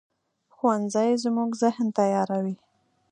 [0.55, 2.55] ښوونځی زموږ ذهن تیاروي